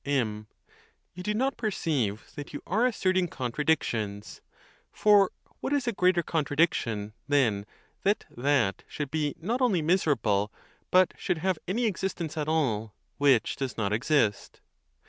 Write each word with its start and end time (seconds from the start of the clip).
M. 0.03 0.47
You 1.13 1.21
do 1.21 1.35
not 1.35 1.57
perceive 1.57 2.31
that 2.33 2.53
you 2.53 2.63
are 2.65 2.87
asserting 2.87 3.27
contra 3.27 3.63
dictions; 3.63 4.41
for 4.91 5.29
what 5.59 5.73
is 5.73 5.87
a 5.87 5.91
greater 5.91 6.23
contradiction, 6.23 7.13
than 7.27 7.67
that 8.01 8.25
that 8.35 8.81
should 8.87 9.11
be 9.11 9.35
not 9.39 9.61
only 9.61 9.83
miserable, 9.83 10.51
but 10.89 11.13
should 11.19 11.37
have 11.37 11.59
any 11.67 11.85
existence 11.85 12.35
at 12.35 12.47
all, 12.47 12.95
which 13.19 13.55
does 13.57 13.77
not 13.77 13.93
exist? 13.93 14.59